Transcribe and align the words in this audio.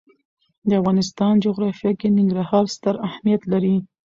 د 0.67 0.69
افغانستان 0.81 1.33
جغرافیه 1.45 1.91
کې 1.99 2.07
ننګرهار 2.17 2.65
ستر 2.75 2.95
اهمیت 3.07 3.41
لري. 3.51 3.75